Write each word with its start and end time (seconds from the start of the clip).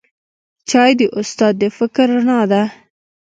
چای 0.69 0.91
د 0.99 1.01
استاد 1.19 1.53
د 1.61 1.63
فکر 1.77 2.05
رڼا 2.15 2.41
ده 2.51 2.61